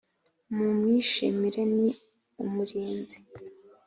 mu 0.55 0.65
mwishimire 0.75 1.61
ni 1.75 1.89
umurinzi 2.43 3.19